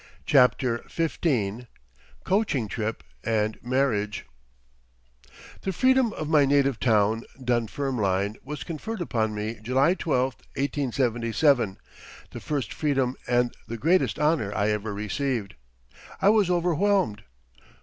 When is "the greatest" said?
13.67-14.17